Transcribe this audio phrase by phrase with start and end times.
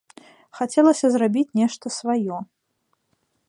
[0.59, 2.37] Хацелася зрабіць нешта сваё.